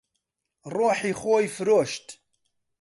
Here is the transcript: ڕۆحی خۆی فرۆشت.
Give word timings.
ڕۆحی 0.75 1.13
خۆی 1.19 1.45
فرۆشت. 1.55 2.05